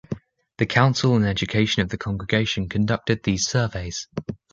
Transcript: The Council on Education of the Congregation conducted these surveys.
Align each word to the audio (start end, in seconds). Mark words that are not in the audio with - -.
The 0.57 0.65
Council 0.65 1.13
on 1.13 1.23
Education 1.25 1.83
of 1.83 1.89
the 1.89 1.97
Congregation 1.99 2.67
conducted 2.69 3.21
these 3.21 3.45
surveys. 3.45 4.07